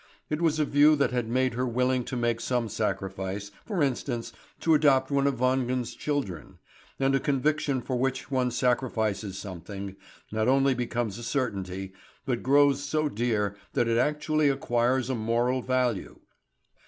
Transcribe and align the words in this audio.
It 0.31 0.41
was 0.41 0.57
a 0.57 0.65
view 0.65 0.95
that 0.95 1.11
had 1.11 1.29
made 1.29 1.53
her 1.53 1.67
willing 1.67 2.03
to 2.05 2.15
make 2.15 2.41
some 2.41 2.67
sacrifice, 2.69 3.51
for 3.67 3.83
instance, 3.83 4.33
to 4.61 4.73
adopt 4.73 5.11
one 5.11 5.27
of 5.27 5.39
Wangen's 5.39 5.93
children; 5.93 6.57
and 6.99 7.13
a 7.13 7.19
conviction 7.19 7.83
for 7.83 7.95
which 7.99 8.31
one 8.31 8.49
sacrifices 8.49 9.37
something, 9.37 9.95
not 10.31 10.47
only 10.47 10.73
becomes 10.73 11.19
a 11.19 11.23
certainty, 11.23 11.93
but 12.25 12.41
grows 12.41 12.83
so 12.83 13.09
dear 13.09 13.55
that 13.73 13.87
it 13.87 13.99
actually 13.99 14.49
acquires 14.49 15.07
a 15.07 15.13
moral 15.13 15.61
value. 15.61 16.17